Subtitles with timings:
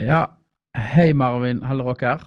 [0.00, 0.20] Ja,
[0.76, 2.22] hei Marvin Halleraker.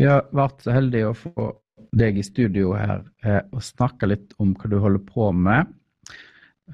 [0.00, 1.48] Vi har vært så heldige å få
[1.96, 5.68] deg i studio her eh, og snakke litt om hva du holder på med.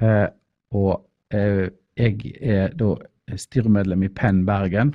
[0.00, 0.28] Eh,
[0.76, 0.92] og
[1.34, 1.66] eh,
[1.98, 2.92] jeg er da
[3.34, 4.94] styremedlem i Penn Bergen.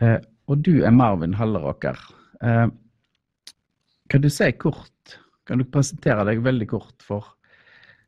[0.00, 1.98] Eh, og du er Marvin Halleraker.
[2.46, 2.68] Eh,
[4.06, 5.18] kan du si kort,
[5.50, 7.34] kan du presentere deg veldig kort for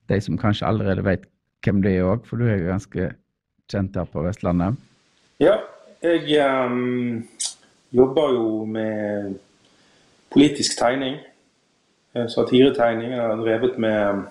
[0.09, 1.27] de som kanskje allerede vet
[1.65, 3.11] hvem det er òg, for du er jo ganske
[3.71, 4.79] kjent her på Vestlandet?
[5.41, 5.57] Ja,
[6.03, 7.29] jeg um,
[7.93, 9.39] jobber jo med
[10.33, 11.19] politisk tegning.
[12.15, 13.13] Eh, satiretegning.
[13.13, 14.29] Jeg har drevet med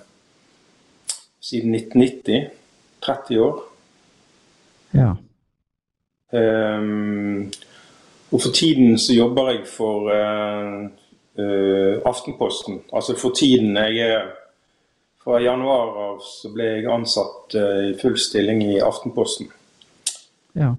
[1.42, 2.58] siden 1990.
[3.02, 3.64] 30 år.
[4.94, 5.12] Ja.
[6.34, 7.54] Um,
[8.32, 10.84] og for tiden så jobber jeg for uh,
[11.40, 12.82] uh, Aftenposten.
[12.94, 14.22] Altså for tiden jeg er
[15.28, 19.50] Fra januar av så ble jeg ansatt uh, i full stilling i Aftenposten.
[20.56, 20.70] Ja.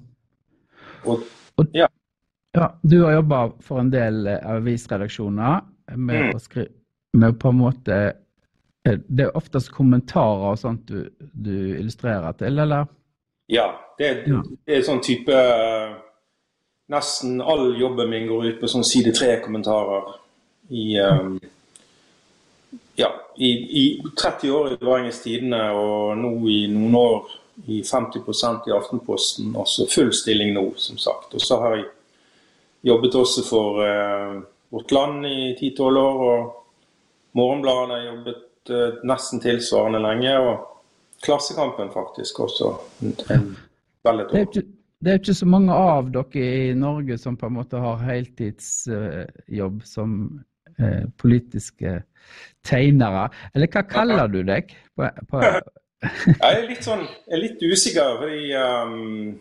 [1.05, 1.27] Og,
[1.77, 1.89] ja.
[2.57, 5.61] Ja, du har jobba for en del eh, avisredaksjoner
[6.01, 6.31] med Mm.
[6.35, 6.73] å skrive
[7.21, 7.99] med på en måte
[8.89, 12.87] eh, Det er oftest kommentarer og sånt du, du illustrerer til, eller?
[13.53, 13.69] Ja,
[13.99, 14.41] det, Ja.
[14.67, 15.93] det er sånn type eh,
[16.89, 20.09] Nesten all jobben min går ut på sånn side tre-kommentarer
[20.73, 21.37] i eh,
[22.99, 23.49] Ja, i,
[23.83, 27.29] i 30 år i Bergens Tidende og nå i noen år
[27.71, 29.53] i 50% i Aftenposten.
[29.55, 31.37] Også full stilling nå, som sagt.
[31.39, 31.85] Og så har jeg
[32.91, 34.41] jobbet også for eh,
[34.75, 36.25] Vårt Land i 10-12 år.
[36.27, 40.35] Og Morgenbladet har jobbet eh, nesten tilsvarende lenge.
[40.43, 42.73] Og Klassekampen faktisk også.
[43.31, 43.55] En,
[44.07, 44.69] vel et Det år.
[45.05, 49.83] det er ikke så mange av dere i Norge som på en måte har heltidsjobb
[49.87, 50.21] som
[50.79, 51.99] eh, politiske
[52.67, 53.29] tegnere.
[53.55, 54.73] Eller hva kaller du deg?
[54.97, 55.43] På, på,
[55.99, 59.39] Jeg er litt sånn jeg er litt usikker, fordi um,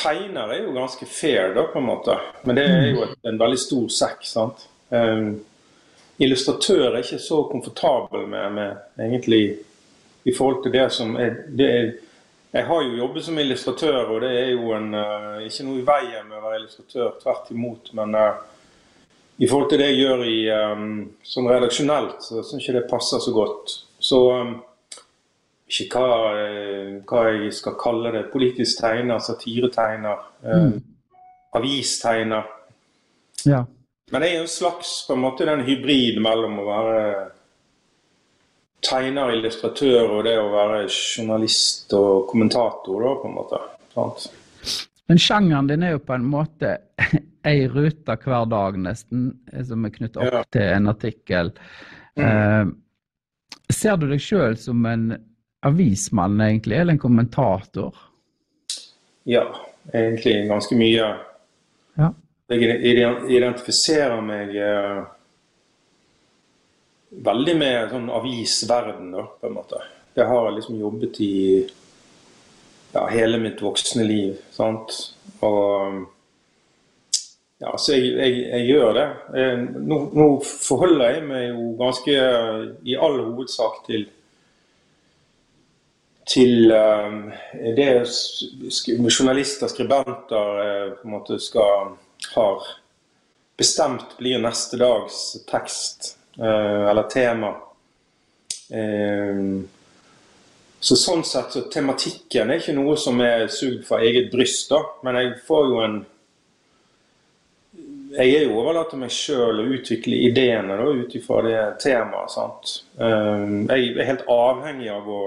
[0.00, 2.14] Tegner er jo ganske fair, da, på en måte.
[2.48, 4.22] Men det er jo en veldig stor sekk.
[4.24, 4.62] sant?
[4.88, 5.40] Um,
[6.20, 9.42] illustratør er ikke så komfortabel med, med egentlig
[10.28, 11.90] i forhold til det som er, det er
[12.52, 15.84] Jeg har jo jobbet som illustratør, og det er jo en, uh, ikke noe i
[15.86, 17.12] veien med å være illustratør.
[17.22, 17.92] Tvert imot.
[17.94, 18.40] Men uh,
[19.40, 20.88] i forhold til det jeg gjør i, um,
[21.24, 23.72] sånn redaksjonelt, så syns jeg det passer så godt.
[24.00, 24.54] Så um,
[25.70, 28.24] ikke hva, eh, hva jeg skal kalle det.
[28.32, 30.72] Politisk tegner, satiretegner, eh,
[31.56, 32.48] avistegner.
[33.46, 33.64] ja.
[34.10, 37.02] Men jeg er en slags på en måte den hybrid mellom å være
[38.82, 43.60] tegner, illustratør og det å være journalist og kommentator, da, på en måte.
[43.94, 44.26] Sant?
[45.10, 46.76] Men sjangeren din er jo på en måte
[47.50, 50.42] ei rute hver dag, nesten, eh, som er knyttet opp Ja.
[50.54, 51.50] til en artikkel.
[52.14, 52.70] Eh,
[53.74, 55.08] ser du deg sjøl som en
[55.66, 57.98] avismann, egentlig, eller en kommentator?
[59.26, 59.48] Ja,
[59.90, 61.10] egentlig ganske mye.
[61.98, 62.12] Ja.
[62.54, 62.78] Jeg
[63.34, 65.10] identifiserer meg uh,
[67.10, 69.82] veldig med sånn avisverden, da, på en måte.
[70.14, 71.36] Det har jeg liksom jobbet i
[72.94, 74.38] ja, hele mitt voksne liv.
[74.54, 74.96] sant?
[75.46, 76.06] Og
[77.60, 79.08] ja, så jeg, jeg, jeg gjør det.
[79.36, 84.08] Jeg, Nå, nå forholder jeg meg jo ganske eh, i all hovedsak til
[86.30, 87.24] til um,
[87.76, 88.06] det
[89.18, 91.96] journalister, skribenter, eh, på en måte skal
[92.36, 92.68] har
[93.58, 97.50] bestemt blir neste dags tekst uh, eller tema.
[98.70, 99.42] Eh,
[100.80, 104.80] så sånn sett så tematikken er ikke noe som er sugd fra eget bryst, da.
[105.04, 106.00] Men jeg får jo en
[108.10, 112.32] Jeg er jo overlatt til meg sjøl å utvikle ideene da, ut ifra det temaet.
[112.32, 112.72] sant?
[112.98, 115.20] Eh, jeg er helt avhengig av å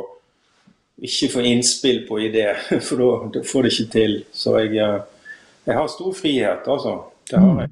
[0.99, 2.49] ikke få innspill på idé,
[2.87, 4.17] for da, får det ikke til.
[4.35, 5.31] Så jeg, eh,
[5.63, 6.97] jeg har stor frihet, altså.
[7.31, 7.71] Det har jeg.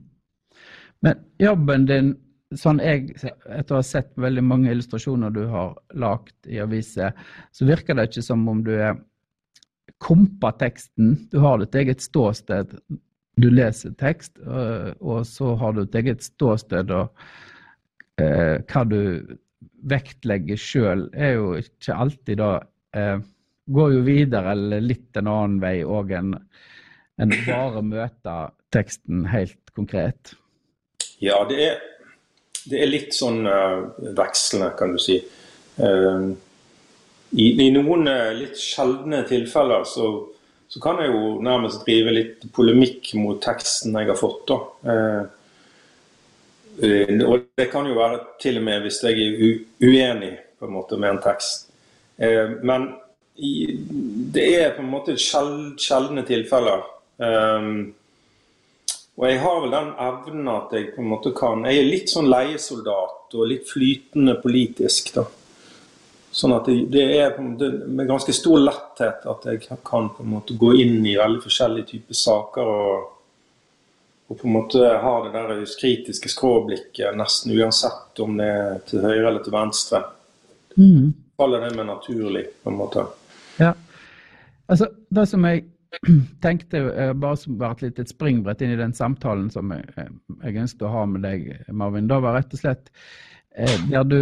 [1.04, 2.16] Men jobben din,
[2.58, 7.16] sånn jeg, etter å ha sett veldig mange illustrasjoner du har lagt i aviser,
[7.52, 8.98] så virker det ikke som om du er
[10.02, 11.16] kompa teksten.
[11.32, 12.74] Du har ditt eget ståsted.
[13.42, 19.38] Du leser tekst, og, og så har du et eget ståsted, og eh, hva du
[19.92, 22.56] vektlegger sjøl, er jo ikke alltid da
[22.98, 23.20] eh,
[23.72, 26.32] Går jo videre eller litt en annen vei òg enn
[27.22, 28.34] en bare møte
[28.74, 30.34] teksten helt konkret.
[31.22, 31.78] Ja, det er,
[32.70, 35.18] det er litt sånn uh, vekslende, kan du si.
[35.80, 36.32] Uh,
[37.32, 40.08] i, I noen uh, litt sjeldne tilfeller så,
[40.70, 44.52] så kan jeg jo nærmest drive litt polemikk mot teksten jeg har fått.
[47.22, 49.50] og det kan jo være til og med hvis jeg er u
[49.84, 51.70] uenig på en måte med en tekst.
[52.18, 52.92] Men
[54.36, 56.84] det er på en måte sjeldne tilfeller.
[57.22, 57.94] Um,
[59.22, 62.10] og jeg har vel den evnen at jeg på en måte kan Jeg er litt
[62.10, 65.28] sånn leiesoldat og litt flytende politisk, da.
[66.34, 70.32] Sånn at det, det er måte, med ganske stor letthet at jeg kan på en
[70.32, 73.12] måte gå inn i veldig forskjellige typer saker og,
[74.32, 75.54] og på en måte ha det der
[75.84, 80.02] kritiske skråblikket nesten uansett om det er til høyre eller til venstre.
[80.80, 81.12] Mm.
[81.38, 83.06] Faller det meg naturlig, på en måte.
[83.60, 83.76] Ja.
[84.66, 85.68] Altså, det som jeg
[86.46, 90.12] tenkte uh, bare som var et lite springbrett inn i den samtalen som jeg, eh,
[90.46, 92.10] jeg ønsket å ha med deg, Marvin.
[92.12, 92.92] Da var rett og slett
[93.60, 94.20] uh, der du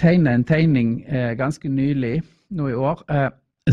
[0.00, 0.92] tegner en tegning
[1.36, 2.22] ganske nylig,
[2.54, 3.02] nå i år,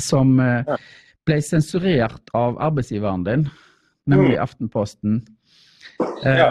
[0.01, 3.45] som ble sensurert av arbeidsgiveren din,
[4.09, 4.42] nemlig mm.
[4.44, 5.21] Aftenposten.
[6.25, 6.50] Ja.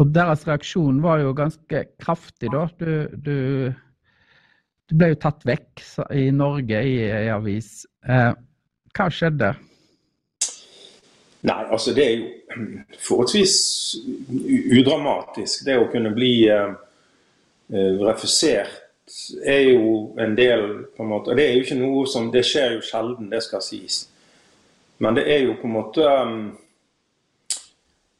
[0.00, 2.64] Og deres reaksjon var jo ganske kraftig, da.
[2.80, 3.36] Du, du,
[4.88, 5.82] du ble jo tatt vekk
[6.16, 7.84] i Norge i ei avis.
[8.08, 8.30] Eh,
[8.96, 9.54] hva skjedde?
[11.40, 12.60] Nei, altså det er jo
[13.06, 13.56] forholdsvis
[14.76, 15.64] udramatisk.
[15.64, 16.74] Det å kunne bli uh,
[18.04, 18.86] refusert
[19.42, 22.44] er jo en del på en måte, og Det er jo ikke noe som, det
[22.46, 24.04] skjer jo sjelden, det skal sies.
[25.02, 26.42] Men det er jo på en måte um,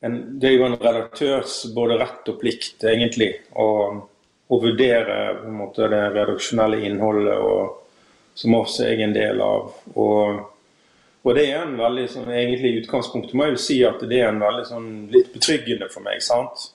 [0.00, 3.68] en, Det er jo en redaktørs både rett og plikt, egentlig, å,
[4.48, 7.76] å vurdere på en måte det redaksjonelle innholdet, og,
[8.34, 9.76] som også jeg er en del av.
[9.94, 10.40] og
[11.22, 14.22] og det er en veldig sånn, egentlig i utgangspunktet må jeg jo si at det
[14.22, 16.22] er en veldig sånn litt betryggende for meg.
[16.24, 16.70] sant?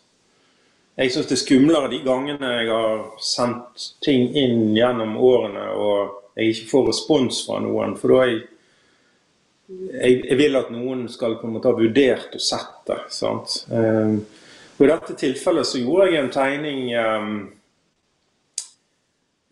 [0.95, 6.21] Jeg syns det er skumlere de gangene jeg har sendt ting inn gjennom årene og
[6.36, 7.95] jeg ikke får respons fra noen.
[8.00, 8.38] For da jeg,
[9.92, 13.01] jeg, jeg vil at noen skal på en måte ha vurdert og sett det.
[13.15, 13.57] sant?
[13.71, 14.21] Um,
[14.75, 17.36] og I dette tilfellet så gjorde jeg en tegning um,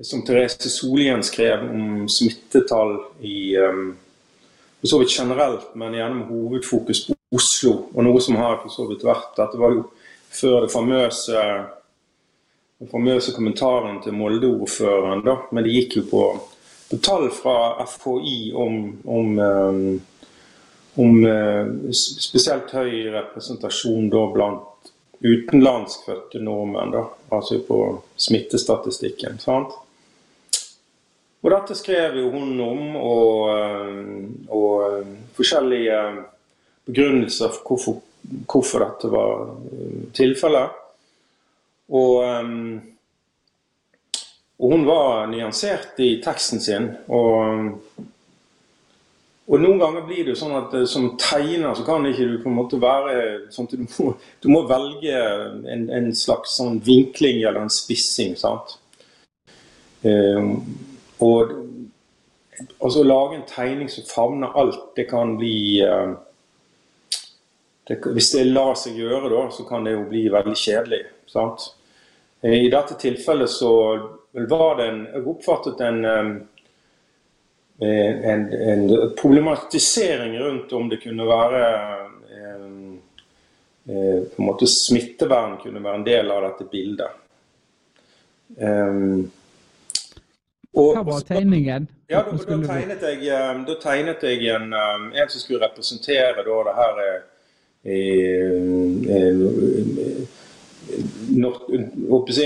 [0.03, 3.93] som Therese Solien skrev om smittetall i um,
[4.83, 7.71] for så vidt generelt, men gjennom hovedfokus på Oslo.
[7.95, 9.85] Og noe som har for så vidt vært Dette var jo
[10.33, 11.45] før det famøse
[12.83, 15.23] den famøse kommentaren til Molde-ordføreren.
[15.23, 16.23] da, Men det gikk jo på,
[16.89, 18.75] på tall fra FHI om,
[19.05, 20.01] om, um,
[20.99, 24.91] om uh, spesielt høy representasjon da blant
[25.23, 26.91] utenlandskfødte nordmenn.
[26.91, 27.79] da, Altså på
[28.17, 29.39] smittestatistikken.
[29.39, 29.71] sant?
[31.43, 33.97] Og dette skrev jo hun om, og, eh,
[34.47, 35.99] og eh, forskjellige
[36.87, 37.99] begrunnelser for hvorfor,
[38.47, 40.79] hvorfor dette var eh, tilfellet.
[41.93, 42.15] Og,
[44.57, 46.87] og, hun var nyansert i teksten sin.
[47.11, 47.91] Og,
[49.43, 52.49] og noen ganger blir det jo sånn at som tegner så kan ikke du på
[52.49, 55.19] en måte være sånn at du må, du må velge
[55.67, 58.39] en, en, slags sånn vinkling eller en spissing.
[58.39, 58.77] sant?
[61.23, 61.51] Og
[62.79, 66.13] altså, lage en tegning som favner alt, det kan bli uh,
[67.87, 71.03] det, Hvis det lar seg gjøre, da, så kan det jo bli veldig kjedelig.
[71.27, 71.75] sant?
[72.41, 73.73] Eh, I dette tilfellet så
[74.31, 78.87] var det en Jeg oppfattet en, eh, en, en
[79.19, 81.63] problematisering rundt om det kunne være
[83.83, 87.11] på en måte Smittevern kunne være en del av dette bildet.
[90.73, 91.85] Og, Hva var tegningen?
[92.09, 96.41] Ja, da, da, tegnet jeg, um, da, tegnet jeg, en, um, en som skulle representere
[96.41, 97.19] det her eh,
[97.93, 98.57] eh,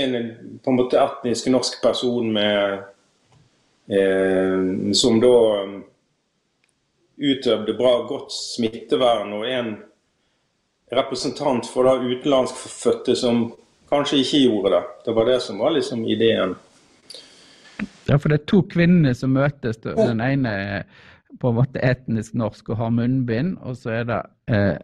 [0.02, 0.28] en,
[0.62, 2.84] på en måte etnisk norsk person med
[3.88, 5.34] eh, Som da
[7.18, 9.72] utøvde bra godt smittevern, og en
[10.92, 13.48] representant for da utenlandskfødte som
[13.90, 14.82] kanskje ikke gjorde det.
[15.04, 16.54] Det var det som var liksom ideen.
[18.08, 19.80] Ja, for det er to kvinner som møtes.
[19.84, 20.84] Den ene er
[21.40, 24.76] på en måte etnisk norsk og har munnbind, og så er det eh,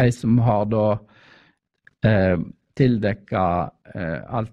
[0.00, 0.86] ei som har da
[2.06, 2.38] eh,
[2.76, 3.44] tildekka
[3.94, 4.52] eh, alt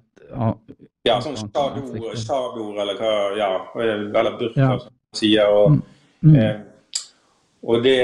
[1.03, 4.77] Ja, sånn stabord eller hva Ja, eller burka, ja.
[4.79, 5.47] som man sier.
[5.51, 5.81] Og, mm.
[6.23, 6.35] Mm.
[6.39, 6.55] Eh,
[7.63, 7.99] og det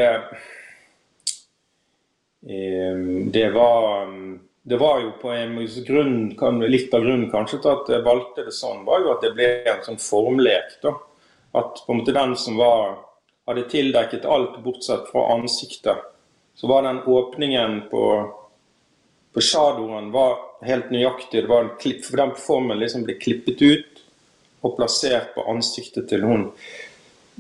[2.48, 2.96] eh,
[3.36, 4.08] Det var
[4.70, 8.54] det var jo på en grunn, Litt av grunnen kanskje til at jeg valgte det
[8.54, 10.76] sånn, var jo at det ble en sånn formlek.
[10.84, 10.92] da.
[11.58, 13.00] At på en måte den som var,
[13.50, 16.06] hadde tildekket alt bortsett fra ansiktet,
[16.54, 18.04] så var den åpningen på,
[19.34, 21.42] på shadowen var helt nøyaktig.
[21.42, 24.06] Det var en klipp, for Den formen liksom ble klippet ut
[24.62, 26.52] og plassert på ansiktet til hun.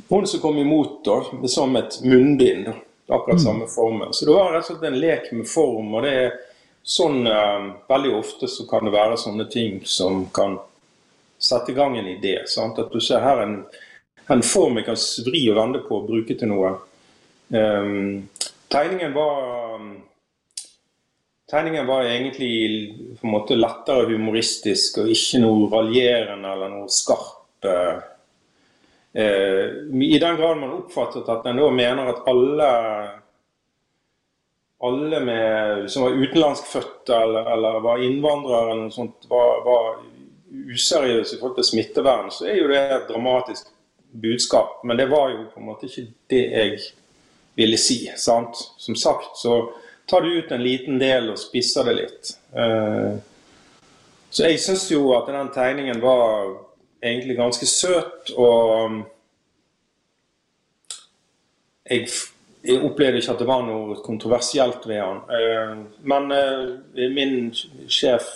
[0.09, 2.71] Hun som kom imot, da, som et munnbind.
[2.73, 4.13] da, Akkurat samme formen.
[4.13, 5.93] Så det var rett og slett en lek med form.
[5.93, 6.39] og det er
[6.89, 10.57] sånn eh, Veldig ofte så kan det være sånne ting som kan
[11.39, 12.39] sette i gang en idé.
[12.49, 12.81] Sant?
[12.81, 13.61] At du ser her, en,
[14.29, 16.75] en form jeg kan vri og vende på og bruke til noe.
[17.49, 18.29] Um,
[18.69, 19.79] tegningen var
[21.49, 27.65] Tegningen var egentlig på en måte lettere humoristisk og ikke noe raljerende eller noe skarp.
[27.65, 27.97] Eh,
[29.89, 32.67] I den grad man oppfattet at en mener at alle
[34.79, 39.99] alle med, som var utenlandskfødte eller, eller var innvandrere eller noe sånt, var, var
[40.49, 43.67] useriøse i forhold til smittevern, så er jo det et dramatisk
[44.11, 44.79] budskap.
[44.83, 46.79] Men det var jo på en måte ikke det jeg
[47.59, 47.99] ville si.
[48.15, 48.55] sant?
[48.77, 49.61] Som sagt så
[50.09, 52.31] tar du ut en liten del og spisser det litt.
[52.55, 53.19] Eh,
[54.29, 56.55] så jeg syns jo at den tegningen var
[57.03, 58.97] egentlig ganske søt, og um,
[61.89, 62.09] jeg,
[62.61, 65.21] jeg opplevde ikke at det var noe kontroversielt ved han.
[65.31, 65.73] Eh,
[66.11, 67.51] men eh, min
[67.87, 68.35] sjef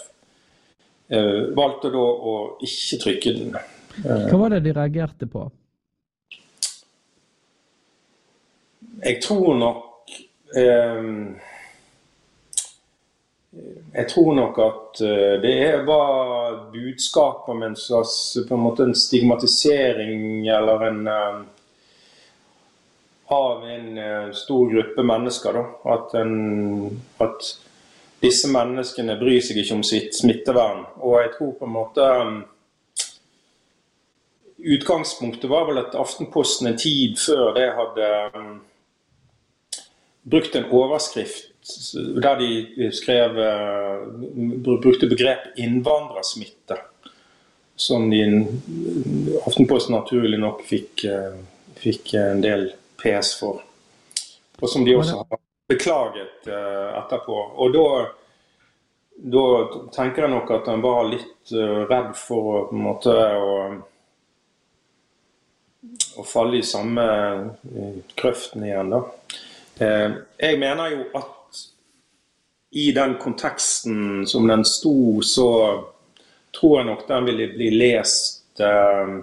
[1.54, 2.32] valgte da å
[2.64, 3.52] ikke trykke den.
[4.02, 5.44] Hva var det de reagerte på?
[9.04, 10.08] Jeg tror nok
[13.94, 18.96] jeg tror nok at eh, det var budskapet om en slags på en måte en
[18.96, 21.36] stigmatisering eller en eh,
[23.32, 25.54] av en eh, stor gruppe mennesker.
[25.54, 25.94] Da.
[25.96, 27.48] At, en, at
[28.24, 30.86] disse menneskene bryr seg ikke om sitt smittevern.
[31.02, 32.10] Og jeg tror på en måte
[34.64, 38.12] Utgangspunktet var vel at Aftenposten en tid før det hadde
[40.24, 41.50] brukt en overskrift
[42.24, 44.06] der de skrev eh,
[44.64, 46.78] brukte begrep innvandrersmitte.
[47.76, 48.24] Som de
[49.48, 51.36] Aftenposten naturlig nok fikk, eh,
[51.80, 52.70] fikk en del
[53.04, 53.62] PS for.
[54.62, 57.38] Og som de også har beklaget uh, etterpå.
[57.64, 57.88] Og da,
[59.36, 59.46] da
[59.96, 61.54] tenker jeg nok at han var litt
[61.90, 63.58] redd for å på en måte å,
[66.18, 67.06] å falle i samme
[68.16, 69.04] krøften igjen, da.
[69.74, 71.60] Jeg mener jo at
[72.74, 75.50] i den konteksten som den sto, så
[76.60, 79.14] tror jeg nok den ville bli lest eh,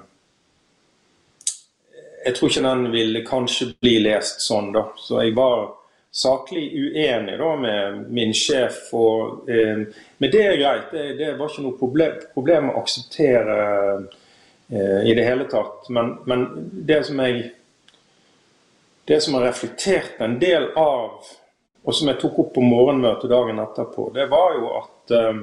[2.25, 4.87] Jeg tror ikke den ville kanskje bli lest sånn, da.
[5.00, 5.71] Så jeg var
[6.11, 8.89] saklig uenig da med min sjef.
[8.97, 9.87] Og, eh,
[10.19, 10.91] men det er greit.
[10.93, 13.57] Det, det, var ikke noe problem, problem å akseptere
[13.97, 15.89] eh, i det hele tatt.
[15.89, 16.47] Men, men
[16.87, 17.50] det som jeg
[19.11, 21.25] det som har reflektert en del av
[21.83, 25.41] og som jeg tok opp på morgenmøtet dagen etterpå, det var jo at eh,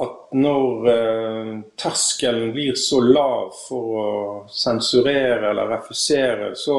[0.00, 4.12] at når eh, terskelen blir så lav for å
[4.48, 6.78] sensurere eller refusere, så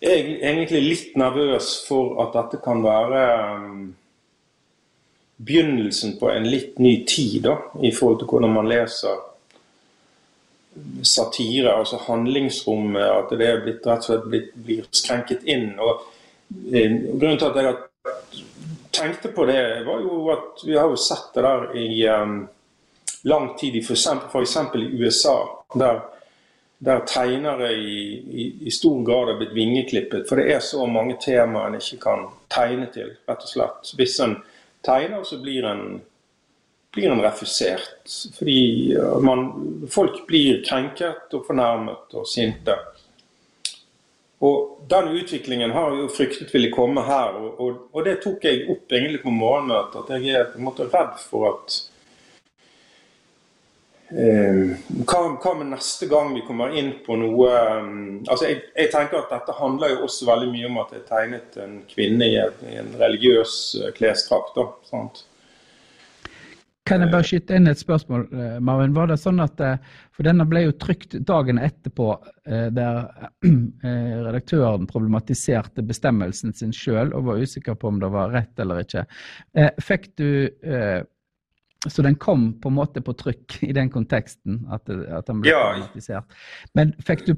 [0.00, 3.24] er jeg egentlig litt nervøs for at dette kan være
[3.66, 3.82] um,
[5.44, 9.26] begynnelsen på en litt ny tid da, i forhold til hvordan man leser
[11.02, 15.72] satire, altså handlingsrommet, at det er blitt, rett og slett blitt, blir skrenket inn.
[15.82, 16.06] Og,
[16.72, 18.44] eh, grunnen til at jeg
[18.90, 22.48] tenkte på det, var jo at vi har jo sett det der i um,
[23.22, 24.56] lang tid, f.eks.
[24.74, 25.36] i USA,
[25.74, 26.00] der,
[26.78, 30.28] der tegnere i, i, i, stor grad har blitt vingeklippet.
[30.28, 33.92] For det er så mange temaer en ikke kan tegne til, rett og slett.
[33.96, 34.38] Hvis en
[34.86, 36.00] tegner, så blir en
[36.90, 38.10] blir en refusert.
[38.38, 39.44] Fordi man,
[39.90, 42.74] folk blir krenket og fornærmet og sinte.
[44.40, 48.64] Og Den utviklingen har jo fryktet ville komme her, og, og, og, det tok jeg
[48.72, 50.00] opp egentlig på morgenmøtet.
[50.00, 51.76] At jeg er på en måte redd for at
[54.08, 54.72] eh,
[55.04, 57.50] hva, hva, med neste gang vi kommer inn på noe
[57.84, 57.92] um,
[58.24, 61.60] altså jeg, jeg, tenker at Dette handler jo også veldig mye om at jeg tegnet
[61.60, 64.56] en kvinne i en, i en religiøs uh, klesdrakt.
[66.90, 68.94] Kan jeg bare skyte inn et spørsmål, eh, Marvin?
[68.96, 69.76] Var det sånn at, eh,
[70.12, 72.08] For denne ble jo trykt dagen etterpå,
[72.46, 73.06] eh, der
[74.26, 79.06] redaktøren problematiserte bestemmelsen sin sjøl og var usikker på om det var rett eller ikke.
[79.80, 80.50] Fikk du
[81.88, 85.48] Så den kom på en måte på trykk i den konteksten, at, at den ble
[85.48, 85.62] ja.
[85.70, 86.24] problematisert.
[86.74, 87.32] Men fikk du,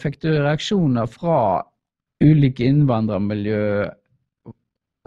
[0.00, 1.60] fikk du reaksjoner fra
[2.24, 3.90] ulike innvandrermiljø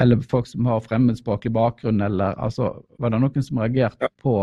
[0.01, 4.35] eller folk som har fremmedspråklig bakgrunn, eller altså, Var det noen som reagerte på,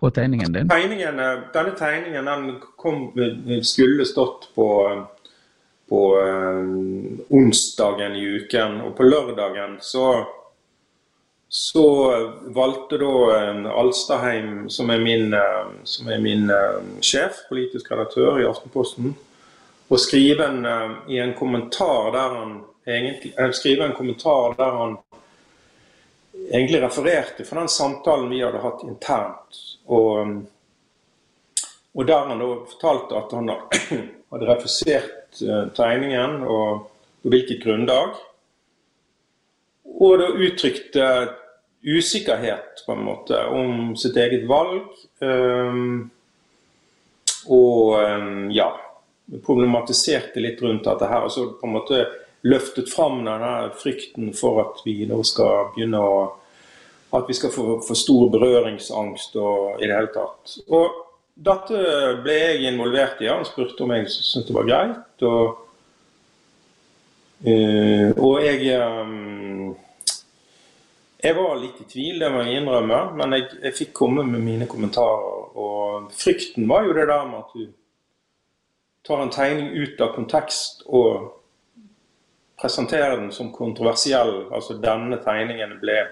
[0.00, 0.68] på tegningen din?
[0.68, 1.22] Tegningen,
[1.54, 3.08] denne tegningen den kom,
[3.62, 4.68] skulle stått på,
[5.88, 10.12] på um, onsdagen i uken, og på lørdagen så
[11.50, 11.82] så
[12.54, 16.44] valgte da Alstaheim, som er min, eh, som er min
[17.02, 19.16] sjef, politisk redaktør i Aftenposten,
[19.90, 20.68] å skrive en,
[21.10, 22.52] i en kommentar der han
[22.84, 24.96] egentlig, skrive en kommentar der han
[26.50, 29.60] egentlig refererte fra den samtalen vi hadde hatt internt.
[29.86, 30.40] Og,
[31.92, 33.48] Og der han da fortalte at han
[34.30, 36.84] hadde refusert uh, tegningen, og
[37.22, 38.12] på hvilket grunnlag.
[40.00, 41.08] Og da uttrykte
[41.82, 44.86] usikkerhet på en måte om sitt eget valg.
[45.18, 46.12] Um,
[47.50, 48.70] og um, ja
[49.46, 51.26] problematiserte litt rundt dette her.
[51.26, 52.00] Og så på en måte
[52.42, 56.20] løftet fram denne frykten for at vi nå skal begynne å
[57.10, 60.52] At vi skal få for stor berøringsangst og i det hele tatt.
[60.70, 60.92] Og
[61.34, 61.80] dette
[62.22, 63.26] ble jeg involvert i.
[63.26, 65.24] Han spurte om jeg syntes det var greit.
[65.26, 65.64] Og,
[67.48, 69.74] uh, og jeg um,
[71.20, 74.40] jeg var litt i tvil, det må jeg innrømme, men jeg, jeg, fikk komme med
[74.40, 75.50] mine kommentarer.
[75.58, 77.66] Og frykten var jo det der med at du
[79.04, 81.28] tar en tegning ut av kontekst og
[82.60, 84.52] presenterer den som kontroversiell.
[84.52, 86.02] Altså denne tegningen ble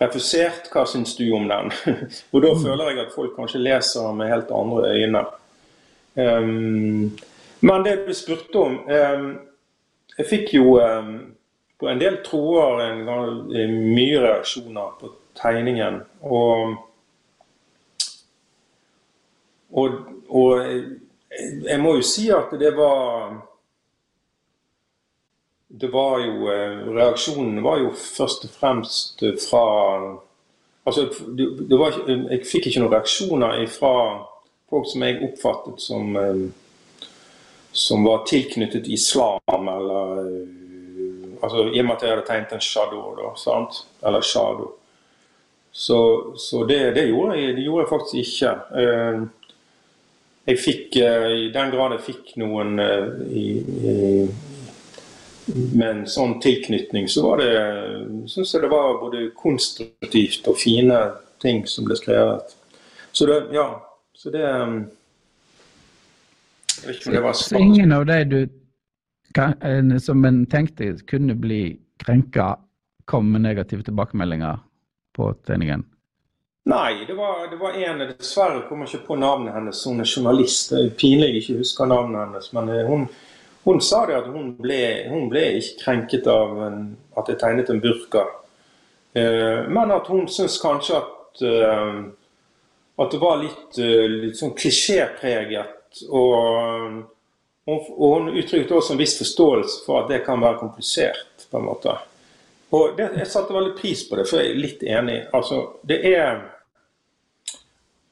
[0.00, 0.70] refusert.
[0.72, 1.72] Hva syns du om den?
[2.32, 2.62] og da mm.
[2.64, 5.24] føler jeg at folk kanskje leser med helt andre øyne.
[6.16, 7.16] Um,
[7.60, 9.26] men det du spurte om um,
[10.16, 11.18] Jeg fikk jo um,
[11.76, 13.50] på en del tråder en gang
[13.92, 15.98] mye reaksjoner på tegningen.
[16.24, 16.76] Og,
[19.76, 20.62] og, og
[21.68, 23.36] jeg må jo si at det var
[25.80, 29.66] Det var jo eh, Reaksjonen var jo først og fremst fra
[30.86, 33.94] Altså, det var, jeg fikk ikke noen reaksjoner fra
[34.70, 36.44] folk som jeg oppfattet som eh,
[37.76, 42.64] som var tilknyttet islam, eller eh, altså, I og med at jeg hadde tegnet en
[42.64, 43.82] shadow, da, sant?
[44.06, 44.70] eller shadow.
[45.72, 45.98] Så,
[46.40, 48.52] så det, det, gjorde jeg, det, gjorde jeg, faktisk ikke
[50.46, 53.96] jeg fikk, eh, I den grad jeg fikk noen eh, i, i,
[55.54, 57.50] med en sånn tilknytning, så var det
[58.30, 60.98] syns jeg det var både konstruktivt og fine
[61.42, 62.54] ting som ble skrevet.
[63.12, 63.68] Så det, ja.
[64.16, 64.76] Så det eh,
[66.76, 68.40] Jeg vet ikke om det var Så ingen av de du
[70.00, 72.56] som en tenkte kunne bli krenka,
[73.04, 74.58] kom med negative tilbakemeldinger
[75.16, 75.84] på tegningen?
[76.66, 79.84] Nei, det var, det var en Dessverre kommer jeg ikke på navnet hennes.
[79.86, 80.72] Hun er journalist.
[80.72, 82.48] Det er pinlig jeg ikke husker navnet hennes.
[82.56, 83.04] Men eh, hun,
[83.66, 86.82] hun sa det at hun ble, hun ble ikke krenket av en,
[87.18, 88.22] at jeg tegnet en burka.
[89.16, 91.98] Eh, men at hun syns kanskje at, eh,
[93.02, 96.04] at det var litt, eh, litt sånn klisjépreget.
[96.06, 97.02] Og,
[97.66, 101.48] og, hun uttrykte også en viss forståelse for at det kan være komplisert.
[101.50, 101.92] på en måte.
[102.70, 105.26] Og det, Jeg satte veldig pris på det, for jeg er litt enig.
[105.32, 106.55] Altså, det er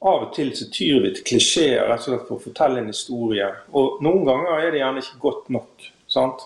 [0.04, 2.92] av og til så tyr vi til klisjeer rett og slett for å fortelle en
[2.92, 3.46] historie.
[3.72, 5.86] Og noen ganger er det gjerne ikke godt nok.
[6.12, 6.44] sant?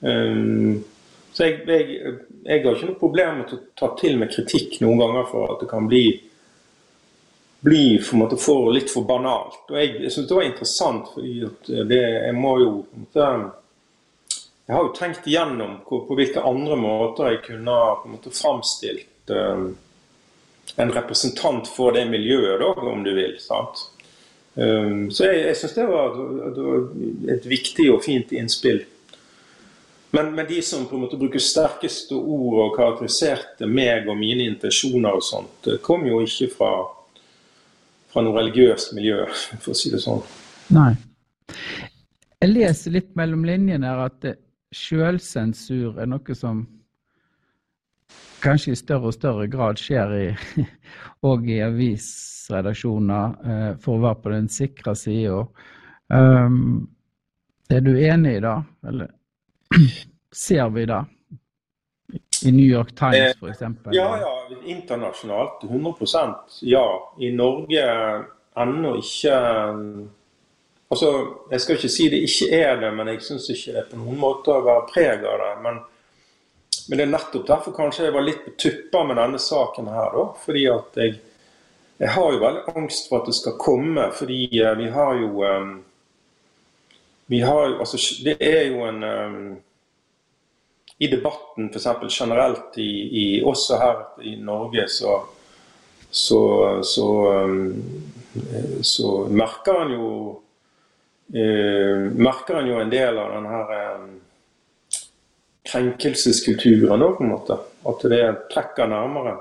[0.00, 0.80] Um,
[1.32, 2.00] så jeg, jeg,
[2.44, 5.62] jeg, har ikke noe problem med å ta til med kritikk noen ganger for at
[5.62, 6.02] det kan bli,
[7.64, 9.62] bli for, måte, for litt for banalt.
[9.70, 11.14] Og jeg, jeg syns det var interessant,
[11.92, 17.44] det, jeg må jo Jeg har jo tenkt igjennom på, på, hvilke andre måter jeg
[17.50, 19.72] kunne på en måte framstilt um,
[20.76, 23.36] en representant for det miljøet, da, om du vil.
[23.40, 23.88] sant?
[24.54, 25.84] Um, så jeg, jeg syns det,
[26.56, 28.82] det, var et viktig og fint innspill.
[30.12, 34.44] Men, men, de som på en måte bruker sterkeste ord og karakteriserte meg og mine
[34.50, 36.72] intensjoner og sånt, kom jo ikke fra,
[38.12, 39.24] fra noe religiøst miljø,
[39.62, 40.20] for å si det sånn.
[40.76, 40.92] Nei.
[42.42, 44.32] Jeg leser litt mellom linjene her at
[44.74, 46.64] sjølsensur er noe som
[48.42, 50.26] kanskje i større og større grad skjer i,
[51.28, 55.44] og i avisredaksjoner, eh, for å være på den sikre sida.
[56.12, 56.88] Um,
[57.72, 58.56] er du enig i det,
[58.88, 59.12] eller
[60.44, 61.02] ser vi det?
[62.44, 63.62] I New York Times f.eks.?
[63.62, 64.32] Eh, ja, ja.
[64.66, 67.12] Internasjonalt 100% ja.
[67.18, 67.84] I Norge
[68.54, 69.38] ennå ikke
[70.92, 71.08] Altså,
[71.50, 74.18] Jeg skal ikke si det ikke er det, men jeg syns ikke det på noen
[74.20, 75.52] måte være preg av det.
[75.64, 75.78] Men
[76.88, 80.16] men det er nettopp derfor kanskje jeg var litt på tuppa med denne saken her.
[80.16, 81.18] da, fordi at jeg,
[82.02, 85.44] jeg har jo veldig angst for at det skal komme, fordi uh, vi har jo
[85.46, 85.74] um,
[87.32, 89.56] vi har, altså, Det er jo en um,
[90.98, 92.20] I debatten f.eks.
[92.20, 92.90] generelt, i,
[93.22, 95.20] i, også her i Norge, så,
[96.10, 96.42] så,
[96.84, 97.06] så,
[97.44, 98.02] um,
[98.82, 100.10] så merker han jo
[101.34, 104.21] uh, merker han jo en del av den her um,
[105.72, 107.58] krenkelseskulturen òg, på en måte.
[107.88, 109.38] At det trekker nærmere.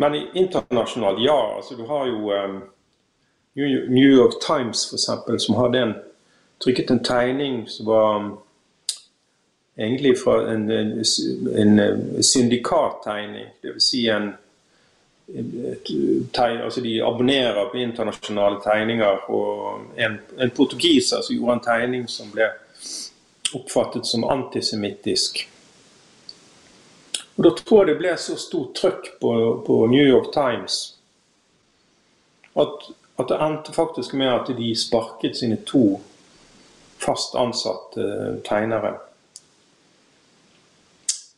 [0.00, 1.56] Men internasjonalt, ja.
[1.56, 2.62] altså Du har jo um,
[3.54, 5.42] New York Times f.eks.
[5.44, 5.94] som hadde en,
[6.62, 8.28] trykket en tegning som var um,
[9.78, 13.46] egentlig fra en, en, en syndikattegning.
[13.62, 13.90] Dvs.
[13.90, 14.32] Si en,
[16.32, 19.30] tegn, altså De abonnerer på internasjonale tegninger.
[19.30, 22.48] Og en, en portugiser som gjorde en tegning som ble
[23.54, 25.48] oppfattet som antisemittisk.
[27.36, 29.32] Og Da tror jeg det ble så stort trøkk på,
[29.66, 30.98] på New York Times
[32.58, 36.00] at, at, det endte faktisk med at de sparket sine to
[36.98, 38.96] fast ansatte tegnere.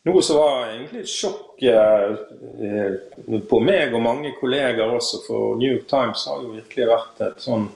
[0.09, 5.75] Noe som var egentlig et sjokk eh, på meg og mange kolleger også, for New
[5.75, 7.69] York Times har jo virkelig vært et sånn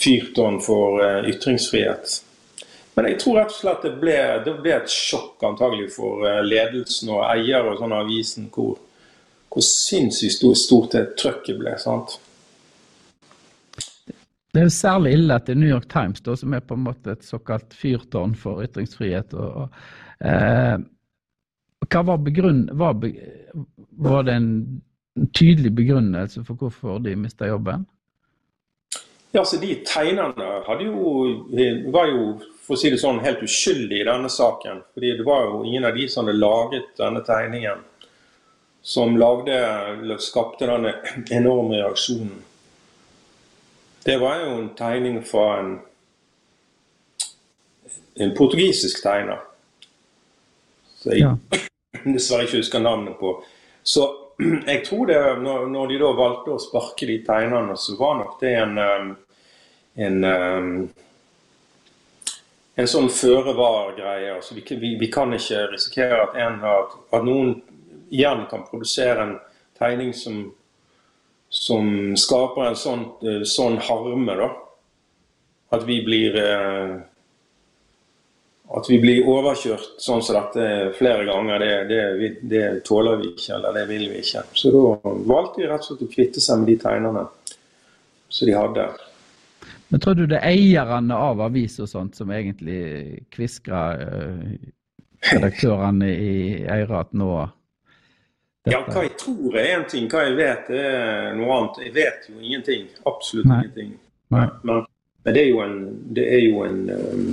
[0.00, 2.22] fyrtårn for eh, ytringsfrihet.
[3.00, 6.42] Men jeg tror rett og slett det ble, det ble et sjokk antagelig for eh,
[6.44, 8.74] ledelsen og eier og sånn avisen hvor,
[9.48, 11.72] hvor sinnssykt stort det trøkket ble.
[11.80, 12.18] sant?
[14.52, 16.76] Det er jo særlig ille at det er New York Times, da, som er på
[16.76, 19.32] en måte et såkalt fyrtårn for ytringsfrihet.
[19.32, 19.80] Og, og,
[20.20, 20.76] eh,
[21.88, 22.66] hva var begrunn...
[22.84, 23.00] Var,
[23.96, 24.52] var, det en
[25.32, 27.88] tydelig begrunnelse for hvorfor de mista jobben?
[29.32, 30.52] Ja, så De tegnerne
[30.84, 31.00] jo,
[31.96, 32.24] var jo
[32.70, 34.84] for å si det sånn, helt uskyldig i denne saken.
[34.94, 37.80] Fordi det var jo ingen av de som hadde laget denne tegningen,
[38.86, 39.56] som lagde,
[40.22, 40.92] skapte denne
[41.34, 42.36] enorme reaksjonen.
[44.06, 45.74] Det var jo en tegning fra en,
[48.22, 49.42] en portugisisk tegner.
[51.02, 51.34] Så jeg ja.
[52.14, 53.34] dessverre ikke husker navnet på.
[53.82, 54.06] Så
[54.70, 58.38] jeg tror det, når, når de da valgte å sparke de tegnerne, så var nok
[58.46, 59.14] det en, en,
[60.30, 60.74] en
[62.80, 64.32] en sånn føre-var-greie.
[64.34, 67.54] Altså, vi, vi, vi, kan ikke risikere at, at, at, noen
[68.10, 69.36] igjen kan produsere en
[69.78, 70.42] tegning som,
[71.52, 74.36] som skaper en sånn, eh, sånn harme.
[74.40, 74.50] da.
[75.76, 76.98] At vi blir eh,
[78.70, 83.56] at vi blir overkjørt sånn som dette flere ganger, det, det, det, tåler vi ikke,
[83.56, 84.44] eller det vil vi ikke.
[84.54, 87.24] Så da valgte vi rett og slett å kvitte seg med de tegnerne
[88.30, 88.84] som de hadde.
[89.90, 94.52] Men tror du det er eierne av avis og sånt som egentlig kviskrer uh,
[95.32, 97.32] redaktørene i øret at nå
[98.64, 98.76] dette...
[98.76, 101.78] Ja, hva jeg tror er én ting, hva jeg vet er noe annet.
[101.86, 102.88] Jeg vet jo ingenting.
[103.08, 103.60] Absolutt Nei.
[103.64, 103.94] ingenting.
[104.34, 104.46] Nei.
[104.62, 104.82] Men,
[105.24, 105.78] men, det er jo en,
[106.16, 107.30] det er jo en um,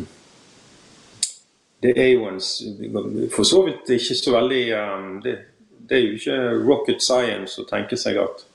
[1.84, 2.40] det er jo en
[3.30, 5.36] For så vidt ikke så veldig um, det,
[5.90, 8.48] det, er jo ikke rocket science å tenke seg at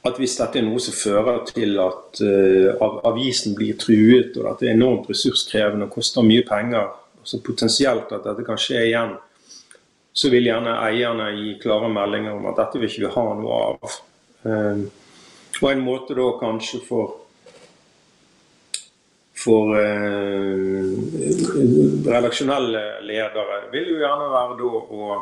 [0.00, 4.62] at hvis dette er noe som fører til at uh, avisen blir truet, og at
[4.62, 6.88] det er enormt ressurskrevende og koster mye penger,
[7.24, 9.12] så potensielt at dette kan skje igjen,
[10.12, 13.60] så vil gjerne eierne gi klare meldinger om at dette vil ikke vi ha noe
[13.66, 13.98] av.
[14.46, 14.86] Uh,
[15.60, 17.16] og en måte da kanskje for
[19.40, 20.96] for uh,
[22.04, 25.14] redaksjonelle ledere vil jo gjerne være da å,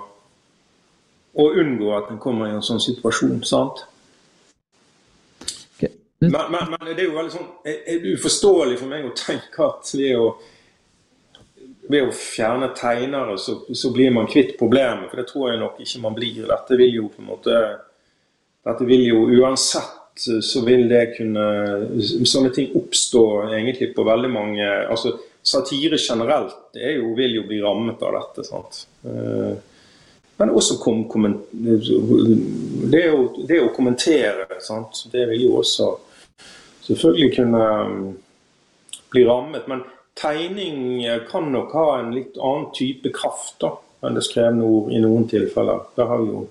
[1.39, 3.45] å unngå at en kommer i en sånn situasjon.
[3.47, 3.85] sant?
[6.21, 9.67] Men, men, men, det er jo veldig sånn er det uforståelig for meg å tenke
[9.69, 10.33] at ved å,
[11.87, 15.07] ved å fjerne tegnere, så, så, blir man kvitt problemet.
[15.13, 16.43] For det tror jeg nok ikke man blir.
[16.49, 17.61] Dette vil jo på en måte
[18.69, 19.95] Dette vil jo uansett
[20.43, 21.45] så vil det kunne
[22.27, 25.15] Sånne ting oppstå egentlig på veldig mange altså
[25.47, 28.45] Satire generelt jo, vil jo bli rammet av dette.
[28.45, 28.83] sant?
[29.07, 29.55] Uh,
[30.39, 31.07] men også kom,
[31.53, 35.07] det, å, det, å, kommentere, sant?
[35.13, 35.89] det vil jo også
[36.89, 38.11] selvfølgelig kunne um,
[39.13, 39.69] bli rammet.
[39.71, 39.85] Men
[40.19, 43.75] tegning kan nok ha en litt annen type kraft da,
[44.05, 45.85] enn det skrevne ord i noen tilfeller.
[45.97, 46.47] Det har vi jo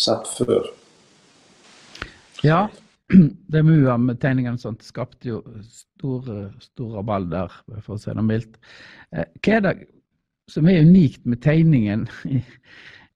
[0.00, 0.70] sett før.
[2.46, 2.68] Ja,
[3.52, 8.60] det MUA med tegningene sånt skapte jo store, store rabalder, for å si det mildt.
[9.12, 9.74] Eh, hva er det
[10.50, 12.40] som er unikt med tegningen i,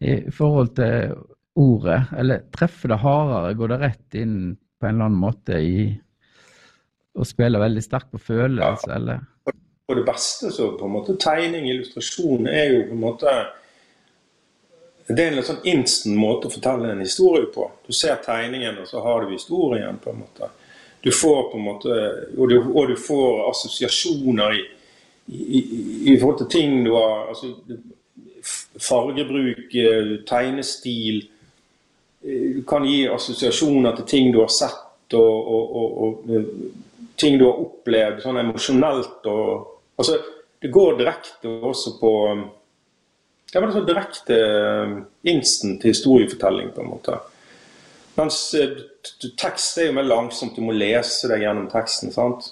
[0.04, 1.14] i forhold til
[1.58, 2.02] ordet?
[2.18, 3.56] Eller treffer det hardere?
[3.58, 5.86] Går det rett inn på en eller annen måte i
[7.14, 8.96] og spiller veldig sterkt på følelse, ja.
[8.96, 9.20] eller?
[9.86, 13.34] På det beste så på en måte tegning, illustrasjon, er jo på en måte
[15.06, 17.66] det er en sånn instant måte å fortelle en historie på.
[17.84, 19.98] Du ser tegningen, og så har du historien.
[20.00, 20.48] på en måte.
[21.02, 21.90] Du får på en måte,
[22.38, 24.62] Og du, og du får assosiasjoner i,
[25.28, 25.60] i,
[26.12, 27.52] i, forhold til ting du har altså,
[28.80, 31.28] Fargebruk, eh, tegnestil
[32.22, 35.12] Du kan gi assosiasjoner til ting du har sett.
[35.12, 36.30] og, og, og
[37.20, 40.16] ting du har opplevd sånn emosjonelt og Altså,
[40.58, 42.10] det går direkte også på
[43.52, 44.36] Det var sånn direkte
[45.30, 47.18] instant historiefortelling, på en måte.
[48.18, 48.72] Mens eh,
[49.38, 52.10] tekst er jo mer langsomt, du må lese deg gjennom teksten.
[52.10, 52.48] sant?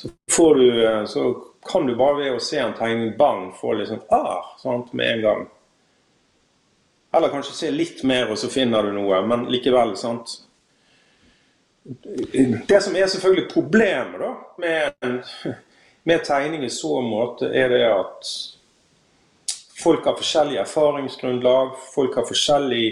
[0.00, 1.26] Så, får du, eh, så
[1.68, 5.12] kan du bare ved å se en tegning bang få litt sånn ah, sant, med
[5.18, 5.44] en gang.
[7.12, 9.20] Eller kanskje se litt mer, og så finner du noe.
[9.26, 10.38] Men likevel, sant.
[11.82, 15.20] Det som er selvfølgelig problemet da, med,
[16.04, 18.32] med tegning i så måte, er det at
[19.80, 21.72] folk har forskjellig erfaringsgrunnlag.
[21.94, 22.84] Folk har forskjellig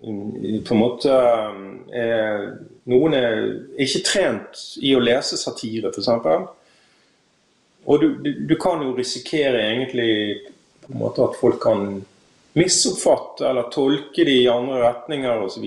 [0.00, 2.44] på en måte er,
[2.88, 3.42] Noen er
[3.84, 6.08] ikke trent i å lese satire, f.eks.
[7.84, 10.12] Og du, du, du, kan jo risikere egentlig
[10.84, 12.00] på en måte at folk kan
[12.58, 15.66] misoppfatte eller tolke det i andre retninger osv.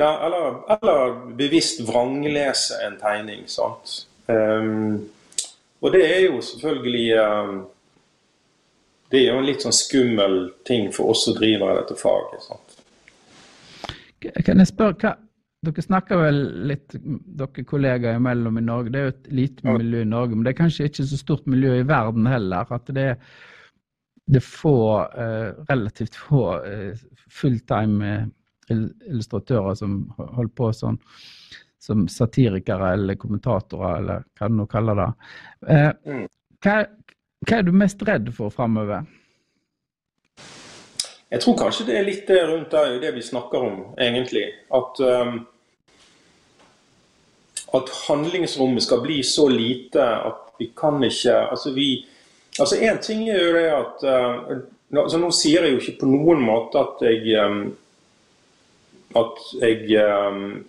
[0.00, 3.46] Eller, eller bevisst vranglese en tegning.
[3.50, 4.06] sant?
[4.26, 5.10] Um,
[5.80, 7.62] og det er jo selvfølgelig um,
[9.10, 10.36] Det er jo en litt sånn skummel
[10.68, 12.44] ting for oss som driver dette faget.
[12.46, 12.76] sant?
[14.20, 15.16] Kan jeg spørre, hva,
[15.60, 16.38] Dere snakker vel
[16.70, 16.94] litt,
[17.36, 18.92] dere kollegaer imellom i Norge.
[18.92, 21.50] Det er jo et lite miljø i Norge, men det er kanskje ikke så stort
[21.52, 22.70] miljø i verden heller.
[22.72, 23.18] At det er
[24.30, 26.94] det få, eh, relativt få eh,
[27.28, 28.24] fulltime eh,
[28.70, 30.98] illustratører som holder på sånn
[31.80, 35.08] som satirikere eller kommentatorer, eller hva du nå kaller det.
[35.72, 36.26] Eh,
[36.60, 36.74] Hva,
[37.46, 39.06] hva, er du mest redd for framover?
[41.30, 44.44] Jeg tror kanskje det er litt det rundt det, det vi snakker om, egentlig.
[44.76, 45.38] At, um,
[47.78, 52.04] at handlingsrommet skal bli så lite at vi kan ikke Altså, vi,
[52.58, 54.58] Altså Én ting er jo det at uh,
[54.90, 57.70] Nå sier jeg jo ikke på noen måte at jeg um,
[59.18, 60.60] At jeg um,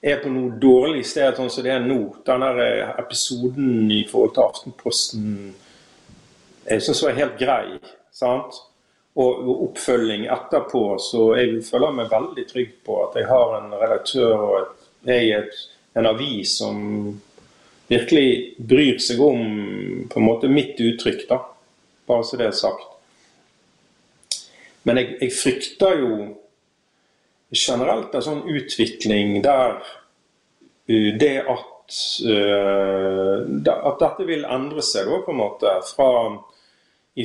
[0.00, 1.98] er på noe dårlig sted sånn som det er nå.
[2.26, 2.68] Denne
[3.00, 5.34] episoden i forhold til Aftenposten
[6.70, 7.78] jeg syns var helt grei.
[8.12, 8.58] sant?
[9.18, 13.72] Og, og oppfølging etterpå, så jeg føler meg veldig trygg på at jeg har en
[13.74, 15.56] redaktør og et, jeg er et,
[15.98, 16.78] en avis som
[17.90, 18.28] virkelig
[18.70, 19.42] bryr seg om
[20.12, 21.40] på en måte mitt uttrykk, da.
[22.06, 22.86] Bare så det er sagt.
[24.86, 26.12] Men jeg, jeg frykter jo
[27.54, 29.80] generelt en sånn utvikling der
[30.90, 35.72] det at At dette vil endre seg, da, på en måte.
[35.88, 36.10] Fra,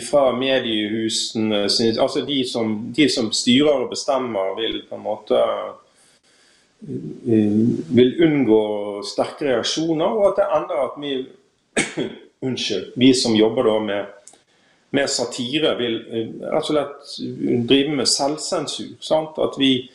[0.08, 1.68] fra mediehusene
[2.02, 5.38] Altså de som, de som styrer og bestemmer, vil på en måte
[6.86, 8.62] vil unngå
[9.06, 11.14] sterke reaksjoner, og at det ender at vi
[12.46, 12.92] Unnskyld.
[12.96, 14.06] Vi som jobber da med,
[14.90, 15.96] med satire, vil
[16.44, 17.14] rett og slett
[17.66, 18.92] drive med selvsensur.
[19.02, 19.40] Sant?
[19.42, 19.88] At vi,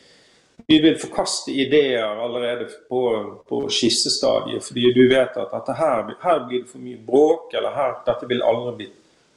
[0.67, 3.01] vi vil forkaste ideer allerede på,
[3.47, 4.63] på skissestadiet.
[4.65, 8.29] Fordi du vet at dette her, her blir det for mye bråk, eller her, dette
[8.29, 8.89] vil aldri bli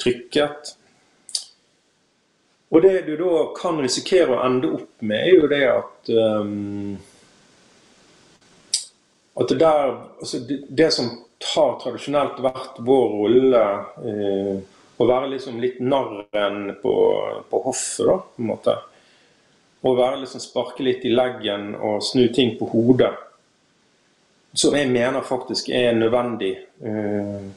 [0.05, 0.75] trykket.
[2.75, 6.97] Og det du da kan risikere å ende opp med, er jo det at um,
[9.35, 11.11] at det, der, altså det, det, som
[11.55, 13.63] har tradisjonelt vært vår rolle,
[14.07, 14.59] eh,
[14.95, 16.95] å være liksom litt narren på,
[17.51, 18.77] på hoffet, da, på en måte.
[19.85, 23.13] Å være liksom sparke litt i leggen og snu ting på hodet.
[24.55, 26.55] Som jeg mener faktisk er nødvendig
[26.87, 27.49] eh,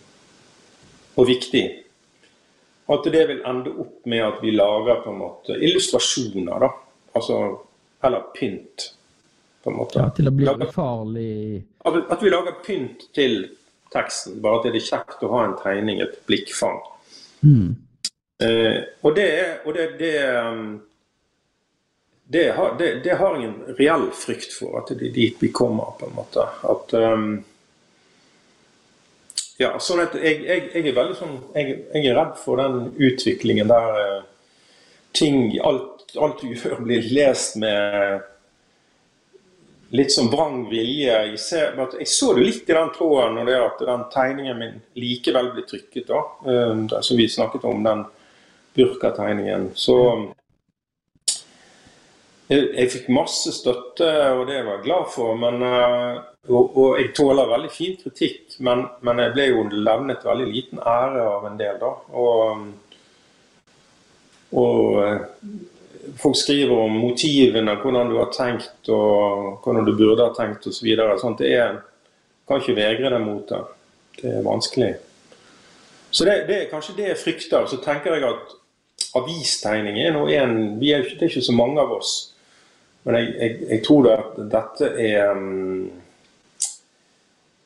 [1.15, 1.63] og viktig.
[2.87, 6.69] At det vil ende opp med at vi lager på en måte illustrasjoner, da.
[7.17, 7.39] Altså,
[8.03, 8.91] eller pynt
[9.63, 9.99] på en måte.
[9.99, 13.41] Ja, til å bli lager, farlig At vi lager pynt til
[13.93, 14.39] teksten.
[14.43, 16.79] Bare at det er kjekt å ha en tegning, et blikkfang.
[17.43, 17.75] Mm.
[18.43, 19.29] Uh, og det,
[19.65, 20.77] og det, det, um,
[22.29, 25.47] det, har, det, det har jeg en reell frykt for, at det er dit vi
[25.55, 26.43] kommer, på en måte.
[26.67, 27.29] At um,
[29.57, 32.89] ja, sånn at jeg, jeg, jeg, er veldig sånn jeg, jeg, er redd for den
[32.99, 34.25] utviklingen der uh,
[35.15, 38.27] ting alt, alt du gjør, blir lest med
[39.95, 41.13] litt sånn vrang vilje.
[41.31, 44.75] Jeg, ser, jeg, så det litt i den tråden når det at den tegningen min
[44.99, 46.11] likevel ble trykket.
[46.11, 48.03] da, uh, Som vi snakket om, den
[48.75, 49.71] burkategningen.
[49.79, 49.95] Så
[52.47, 55.37] jeg, jeg, fikk masse støtte, og det var jeg glad for.
[55.39, 60.27] Men, uh, og, og, jeg tåler veldig fin kritikk, men, men, jeg ble jo levnet
[60.27, 61.93] veldig liten ære av en del, da.
[62.23, 62.67] Og,
[64.57, 70.67] og folk skriver om motivene, hvordan du har tenkt og hvordan du burde ha tenkt
[70.69, 70.87] osv.
[71.19, 71.81] Så det er,
[72.47, 73.63] kan ikke vegre deg mot det.
[74.21, 74.93] Det er vanskelig.
[76.09, 77.67] Så det, det, er kanskje det jeg frykter.
[77.69, 78.55] Så tenker jeg at
[79.17, 82.15] avistegning er noe en Det er ikke så mange av oss.
[83.07, 85.83] Men jeg, jeg, jeg tror at dette er mm,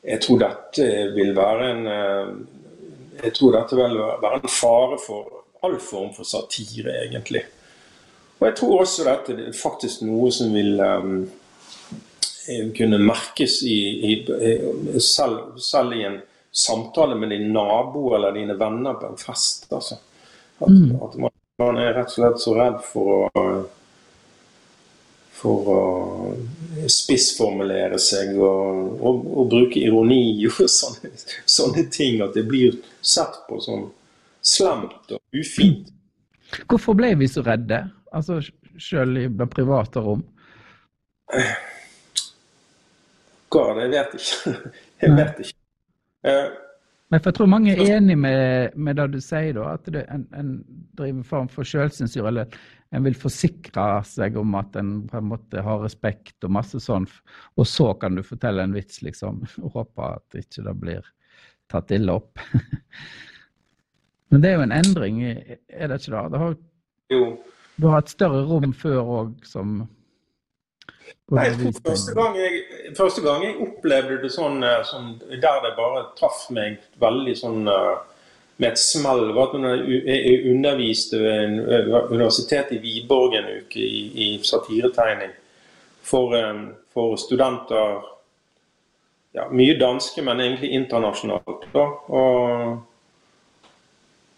[0.06, 2.28] Jeg tror dette vil være en eh,
[3.24, 7.44] Jeg tror dette vil være en fare for all form for satire, egentlig.
[8.40, 11.12] Og jeg tror også dette er faktisk noe som vil um,
[12.74, 13.76] kunne merkes i,
[14.10, 14.16] i,
[14.98, 16.16] selv, selv, i en
[16.50, 19.68] samtale med din nabo eller dine venner på en fest.
[19.70, 20.00] Altså.
[20.58, 20.98] At, mm.
[21.06, 23.46] at man, man er rett og slett så redd for å
[25.42, 31.12] for å spissformulere seg og, og, og bruke ironi og sånne,
[31.44, 32.22] sånne, ting.
[32.24, 33.88] At det blir sett på som
[34.42, 35.90] slemt og ufint.
[36.68, 37.84] Hvorfor ble vi så redde?
[38.12, 38.40] Altså
[38.80, 40.24] sjøl i det private rom?
[43.52, 44.56] God, jeg vet ikke.
[45.02, 46.36] Jeg vet ikke.
[47.12, 50.06] Men for jeg tror mange er enig med, med det du sier, da, at det,
[50.08, 50.52] en, en
[50.96, 52.24] driver form for selvsensur.
[52.30, 52.54] Eller
[52.96, 57.04] en vil forsikre seg om at en på en måte har respekt og masse sånn.
[57.60, 59.42] Og så kan du fortelle en vits, liksom.
[59.64, 61.12] Og håpe at ikke det blir
[61.72, 62.40] tatt ille opp.
[64.32, 66.26] Men det er jo en endring, er det ikke det?
[66.32, 66.56] det har,
[67.12, 67.24] jo.
[67.76, 69.82] Du har et større rom før òg som
[71.32, 72.62] Nei, jeg tror første gang jeg,
[72.96, 77.70] første gang jeg opplevde det sånn, eh, sånn, der det bare traff meg veldig sånn
[77.72, 77.94] eh,
[78.60, 79.64] med et smell, var at
[80.04, 81.62] jeg underviste ved
[82.12, 85.32] Universitetet i Viborg en uke i, i satiretegning
[86.04, 88.08] for, eh, for, studenter
[89.32, 91.62] ja, Mye danske, men egentlig internasjonalt.
[91.72, 91.86] Da.
[92.12, 92.74] Og,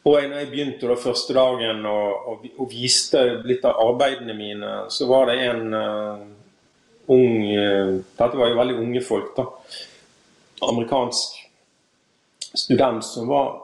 [0.04, 4.72] og når jeg begynte da første dagen og, og, og, viste litt av arbeidene mine,
[4.92, 5.76] så var det en
[7.06, 9.46] ung uh, Dette var jo veldig unge folk, da.
[10.64, 11.40] Amerikansk
[12.54, 13.60] student som var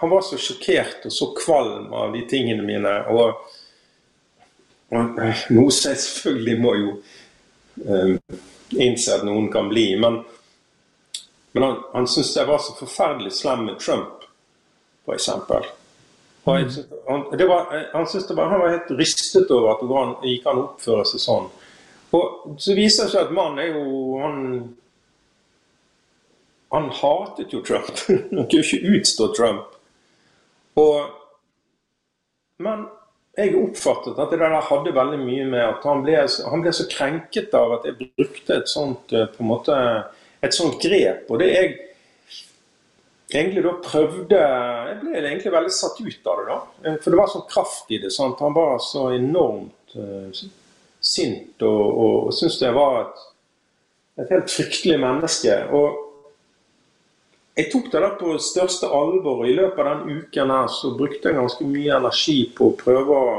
[0.00, 2.90] Han var så sjokkert og så kvalm av de tingene mine.
[3.14, 3.36] Og,
[4.90, 5.20] og
[5.54, 6.94] noe som jeg selvfølgelig må jo
[7.86, 8.40] uh,
[8.74, 9.92] innse at noen kan bli.
[10.02, 10.18] Men,
[11.54, 14.23] men han, han syntes jeg var så forferdelig slem med Trump,
[15.04, 15.28] f.eks.
[16.44, 17.24] Han,
[17.92, 19.84] han syntes det var, han var helt rystet over at
[20.22, 21.46] det gikk an å oppføre seg sånn.
[22.14, 24.40] Og så viser det seg at mannen er jo Han,
[26.74, 27.94] han hatet jo Trump.
[28.08, 29.72] han kunne ikke utstå Trump.
[30.80, 31.08] Og,
[32.62, 32.86] men
[33.38, 36.86] jeg oppfattet at det der hadde veldig mye med at han ble, han ble så
[36.90, 39.78] krenket av at jeg brukte et sånt eh, på en måte,
[40.44, 41.30] et sånt grep.
[41.30, 41.72] Og det jeg
[43.40, 46.58] egentlig da prøvde Jeg ble egentlig veldig satt ut av det, da.
[46.84, 48.12] Eh, for det var sånn kraft i det.
[48.14, 48.42] Sant?
[48.44, 50.44] Han var så enormt uh,
[51.04, 53.22] sint og, og, og syntes jeg var et,
[54.22, 55.56] et, helt fryktelig menneske.
[55.74, 56.00] Og
[57.54, 59.42] jeg tok det da på største alvor.
[59.42, 62.76] og I løpet av den uken her så brukte jeg ganske mye energi på å
[62.78, 63.34] prøve å,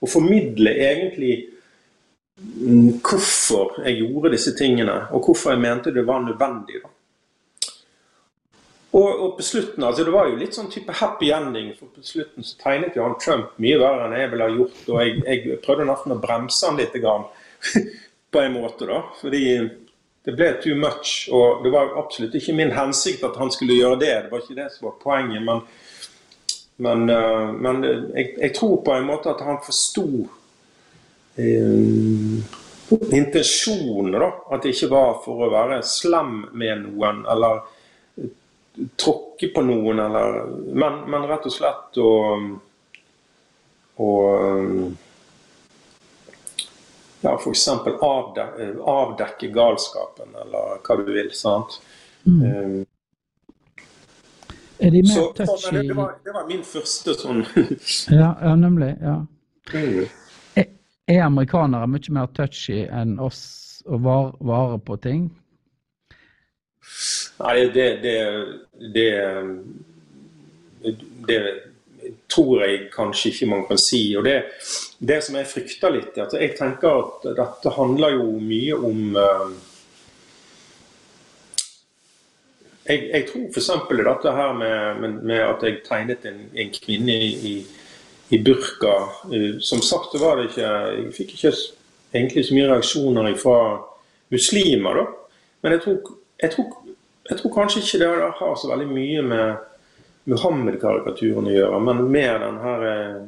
[0.00, 1.34] å formidle egentlig
[2.38, 6.82] mm, hvorfor jeg gjorde disse tingene, og hvorfor jeg mente det var nødvendig.
[6.82, 6.89] da.
[8.90, 11.70] Og, og, på slutten, altså Det var jo litt sånn type happy ending.
[11.78, 14.80] for På slutten så tegnet jo han Trump mye verre enn jeg ville ha gjort.
[14.88, 17.28] Og jeg, jeg prøvde nesten å bremse han litt grann,
[18.34, 18.88] på en måte.
[18.90, 19.44] da, Fordi
[20.26, 21.28] det ble too much.
[21.30, 24.14] Og det var absolutt ikke min hensikt at han skulle gjøre det.
[24.24, 25.46] Det var ikke det som var poenget.
[25.46, 25.62] Men,
[26.82, 30.06] men, uh, men jeg, jeg, tror på en måte at han forsto
[31.38, 32.38] uh,
[33.14, 34.18] intensjonen.
[34.18, 37.22] da, At det ikke var for å være slem med noen.
[37.30, 37.62] eller
[38.96, 42.10] tråkke på noen, eller Men, men rett og slett å,
[44.00, 44.92] og,
[47.20, 47.68] ja, f.eks.
[48.00, 48.46] Avde,
[48.80, 51.28] avdekke galskapen, eller hva du vil.
[51.36, 51.80] sant?
[52.24, 52.40] Mm.
[52.40, 52.86] Um,
[54.80, 57.42] er de mer så, touchy det, var, det, var, min første sånn
[58.20, 58.94] ja, ja, nemlig.
[59.00, 59.18] ja.
[59.74, 60.06] Mm.
[60.56, 60.70] Er,
[61.08, 63.42] er amerikanere mye mer touchy enn oss
[63.84, 65.28] og var, vare på ting?
[67.40, 68.16] Nei, det, det,
[68.94, 69.10] det,
[71.28, 71.40] det
[72.30, 74.02] tror jeg kanskje ikke man kan si.
[74.18, 74.36] Og det,
[74.98, 79.18] det som jeg frykter litt, er at jeg tenker at dette handler jo mye om
[79.18, 79.50] uh,
[82.86, 83.70] jeg, jeg, tror f.eks.
[83.90, 87.54] dette her med, med, med, at jeg tegnet en, en kvinne i,
[88.30, 88.96] i burka.
[89.30, 91.54] Uh, som sagt det var det ikke Jeg fikk ikke
[92.14, 93.58] egentlig så mye reaksjoner fra
[94.30, 95.06] muslimer, da.
[95.60, 96.68] Men jeg tror, jeg tror
[97.28, 98.08] jeg tror kanskje ikke det
[98.40, 99.56] har så veldig mye med
[100.30, 103.20] Muhammed-karikaturen å gjøre, men mer den her eh,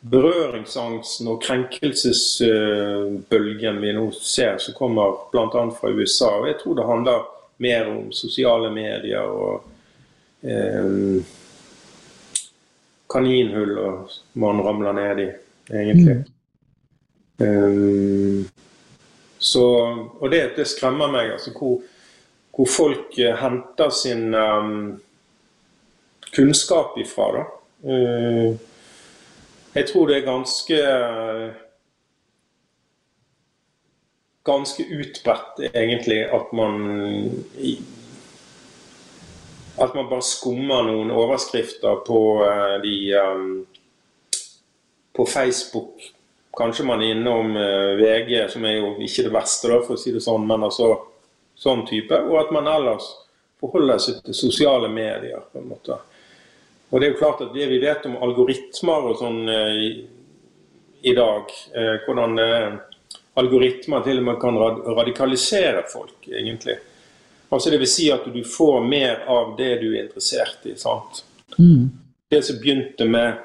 [0.00, 5.70] berøringsangsten og krenkelsesbølgen vi nå ser, som kommer bl.a.
[5.74, 6.30] fra USA.
[6.38, 7.18] Og jeg tror det handler
[7.58, 9.62] mer om sosiale medier og
[10.46, 11.18] eh,
[13.10, 13.74] kaninhull
[14.38, 15.32] man ramler ned i,
[15.72, 16.16] egentlig.
[16.16, 16.24] Mm.
[17.38, 18.48] Um,
[19.38, 19.64] så,
[20.20, 21.32] og det, det, skremmer meg.
[21.32, 21.78] altså hvor
[22.58, 25.00] hvor folk eh, henter sin um,
[26.34, 27.30] kunnskap ifra.
[27.36, 27.44] Da.
[27.86, 28.56] Uh,
[29.74, 30.78] jeg tror det er ganske
[34.48, 36.74] ganske utbredt, egentlig, at man
[39.78, 43.52] at man bare skummer noen overskrifter på uh, de um,
[45.14, 46.02] på Facebook.
[46.58, 47.54] Kanskje man er innom
[48.00, 50.88] VG, som er jo ikke det verste, da, for å si det sånn, men altså
[51.58, 52.14] sånn type.
[52.28, 53.06] Og at man ellers
[53.60, 55.42] forholder seg til sosiale medier.
[55.52, 55.98] på en måte.
[56.90, 59.80] Og det er jo klart at det vi vet om algoritmer og sånn eh,
[61.02, 62.78] i, dag, eh, hvordan eh,
[63.38, 64.56] algoritmer til og med kan
[64.96, 66.78] radikalisere folk, egentlig.
[67.48, 70.76] Altså Det vil si at du får mer av det du er interessert i.
[70.76, 71.24] sant?
[71.58, 71.90] Mm.
[72.28, 73.44] Det som begynte med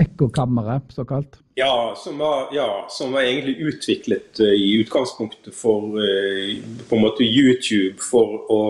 [0.00, 1.38] Ekkokammeret, såkalt?
[1.54, 6.54] Ja som, var, ja, som var egentlig utviklet uh, i utgangspunktet for uh,
[6.88, 8.62] på en måte YouTube for å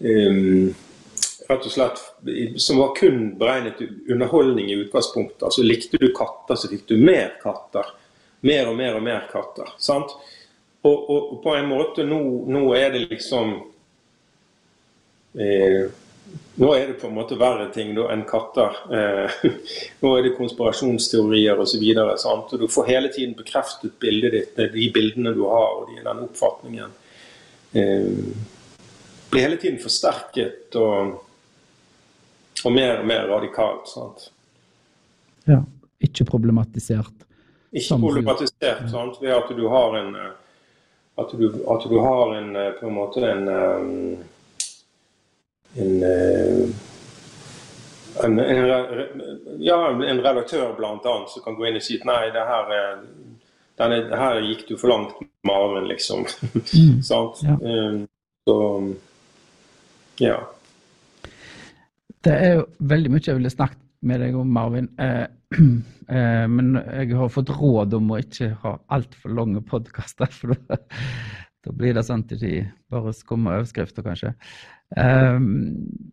[0.00, 0.72] um,
[1.48, 1.98] Rett og slett
[2.62, 5.42] Som var kun beregnet underholdning i utgangspunktet.
[5.42, 7.90] Altså Likte du katter, så fikk du mer katter.
[8.46, 9.74] Mer og mer og mer katter.
[9.82, 10.14] sant?
[10.82, 12.20] Og, og, og på en måte nå,
[12.50, 13.52] nå er det liksom
[15.38, 15.90] eh,
[16.54, 18.76] nå er det på en måte verre ting da, enn katter.
[18.92, 19.48] Eh,
[20.02, 21.84] nå er det konspirasjonsteorier osv.
[22.50, 26.92] Du får hele tiden bekreftet bildet ditt, de bildene du har og den oppfatningen.
[27.72, 28.10] Eh,
[29.32, 31.16] blir hele tiden forsterket og,
[32.62, 33.88] og mer og mer radikalt.
[33.88, 34.28] sant?
[35.48, 35.62] Ja.
[36.02, 37.14] Ikke problematisert.
[37.72, 39.20] Ikke problematisert sant?
[39.22, 40.16] ved at du har en
[41.20, 43.48] at du, at du har en på en måte en
[45.76, 46.64] en, eh,
[48.24, 49.12] en, en,
[49.58, 51.14] ja, en redaktør bl.a.
[51.28, 52.74] som kan gå inn og si at nei, det her,
[53.80, 55.16] denne, her gikk du for langt
[55.46, 56.26] med armen, liksom.
[56.52, 57.00] Mm.
[57.10, 57.40] Sant?
[57.46, 57.56] Ja.
[57.60, 58.04] Um,
[58.44, 58.58] så
[60.22, 60.36] ja.
[62.22, 64.88] Det er jo veldig mye jeg ville snakket med deg om, Marvin.
[65.00, 65.24] Eh,
[66.16, 70.30] eh, men jeg har fått råd om å ikke ha altfor lange podkaster.
[70.30, 70.54] For
[71.62, 72.52] da, blir det sånn at de
[72.92, 74.34] bare skummer overskrifter, kanskje.
[74.96, 76.12] Um,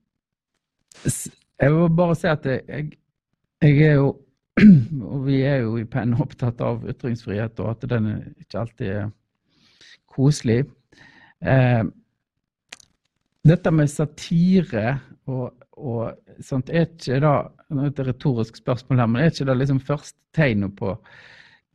[1.06, 2.92] jeg vil bare si at jeg,
[3.64, 4.18] jeg er jo
[5.14, 8.10] og vi er jo i Penn opptatt av ytringsfrihet, og at den
[8.42, 9.10] ikke alltid er
[10.10, 10.64] koselig.
[11.40, 11.84] Eh,
[13.48, 14.98] dette med satire
[15.30, 17.34] og, og sånt, er ikke da
[17.86, 20.96] et retorisk spørsmål her, men er ikke det liksom første tegnet på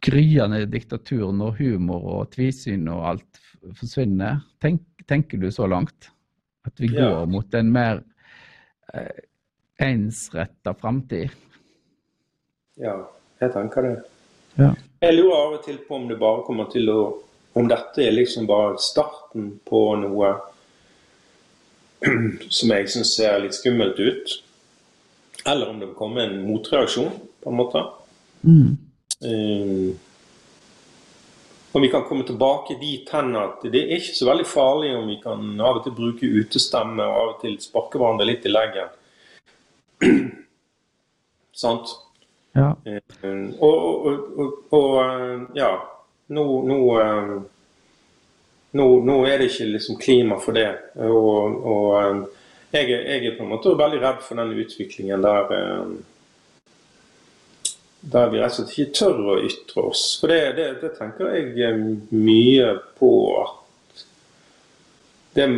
[0.02, 3.40] gryende diktatur når humor og tvisyn og alt
[3.78, 4.42] forsvinner?
[4.62, 6.10] Tenk, tenker du så langt?
[6.64, 7.24] At vi går ja.
[7.28, 8.00] mot en mer
[8.94, 9.24] eh,
[9.84, 11.30] ensretta framtid.
[12.80, 12.96] Ja,
[13.40, 13.94] jeg tenker det.
[14.58, 14.72] Ja.
[15.02, 17.02] Jeg lurer av og til på om det bare kommer til å
[17.54, 20.32] Om dette er liksom bare starten på noe
[22.56, 24.32] som jeg syns ser litt skummelt ut.
[25.46, 27.84] Eller om det vil komme en motreaksjon, på en måte.
[28.42, 28.72] Mm.
[29.24, 29.98] Um,
[31.74, 35.08] om vi kan komme tilbake dit hen at det er ikke så veldig farlig om
[35.10, 38.52] vi kan av og til bruke utestemme og av og til sparke hverandre litt i
[38.52, 38.92] leggen.
[41.64, 41.96] Sant?
[42.54, 42.68] Ja.
[42.86, 45.72] Eh, og, og, og, og, eh, ja,
[46.38, 47.34] nå, nå, eh,
[48.78, 50.70] nå, nå, er det ikke liksom klima for det.
[51.10, 52.22] Og,
[52.70, 55.50] jeg, jeg, er på en måte veldig redd for den utviklingen der
[58.12, 60.02] der vi rett og slett ikke tør å ytre oss.
[60.20, 63.60] For det, det, det tenker jeg eh, mye på at
[65.34, 65.54] det er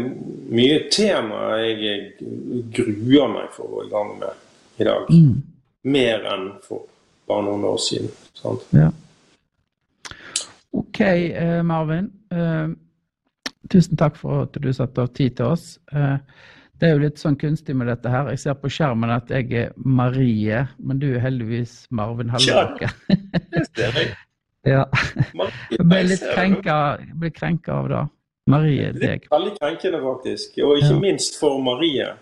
[0.56, 2.28] mye temaer jeg
[2.72, 5.10] gruer meg for å gå i gang med i dag.
[5.12, 5.34] Mm.
[5.92, 6.86] Mer enn for
[7.28, 8.08] bare noen år siden.
[8.72, 8.88] Ja.
[10.76, 12.08] OK, eh, Marvin.
[12.32, 12.72] Eh,
[13.68, 15.74] tusen takk for at du satte av tid til oss.
[16.76, 18.28] Det er jo litt sånn kunstig med dette her.
[18.34, 22.92] Jeg ser på skjermen at jeg er Marie, men du er heldigvis Marvin Halleraker.
[24.66, 24.84] ja.
[25.70, 26.76] Jeg ble litt krenka,
[27.14, 28.02] ble krenka av det.
[28.50, 29.24] Marie, deg.
[29.24, 30.58] Det er veldig krenkende, faktisk.
[30.62, 31.00] Og ikke ja.
[31.02, 32.12] minst for Marie.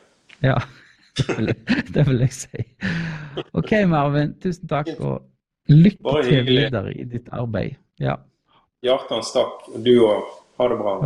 [0.44, 0.56] Ja,
[1.18, 1.52] det vil,
[1.96, 2.64] det vil, jeg si.
[3.52, 4.32] OK, Marvin.
[4.44, 7.76] Tusen takk, og lykke til videre i ditt arbeid.
[8.00, 8.20] Ja.
[8.84, 9.68] Hjertens takk.
[9.84, 10.34] Du òg.
[10.60, 10.98] Ha det bra.